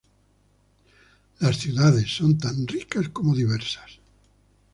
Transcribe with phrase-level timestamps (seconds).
[1.41, 3.99] Las ciudades son tan ricas como diversas.